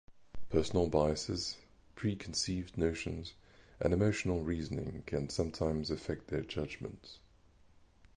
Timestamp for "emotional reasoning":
3.93-5.03